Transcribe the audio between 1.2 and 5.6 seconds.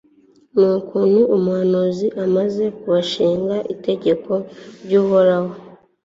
umuhanuzi, amaze kubashinga itegeko ry'uhoraho